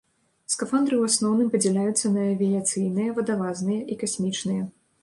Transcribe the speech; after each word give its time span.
Скафандры 0.53 0.95
ў 0.97 1.09
асноўным 1.13 1.51
падзяляюцца 1.57 2.11
на 2.17 2.27
авіяцыйныя, 2.33 3.17
вадалазныя 3.21 3.81
і 3.95 4.01
касмічныя. 4.03 4.63